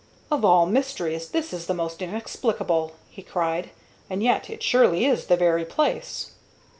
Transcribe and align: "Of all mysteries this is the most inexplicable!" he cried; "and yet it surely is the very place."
"Of 0.31 0.43
all 0.43 0.65
mysteries 0.65 1.29
this 1.29 1.53
is 1.53 1.67
the 1.67 1.75
most 1.75 2.01
inexplicable!" 2.01 2.93
he 3.11 3.21
cried; 3.21 3.69
"and 4.09 4.23
yet 4.23 4.49
it 4.49 4.63
surely 4.63 5.05
is 5.05 5.27
the 5.27 5.37
very 5.37 5.63
place." 5.63 6.31